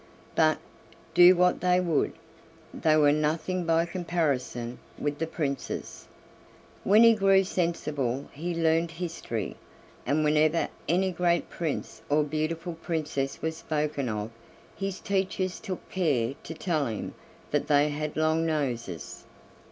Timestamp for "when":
6.83-7.03